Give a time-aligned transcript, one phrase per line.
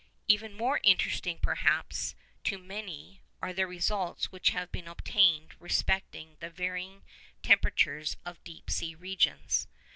[0.27, 6.49] 'Even more interesting, perhaps, to many, are the results which have been obtained respecting the
[6.49, 7.03] varying
[7.43, 9.67] temperatures of deep sea regions.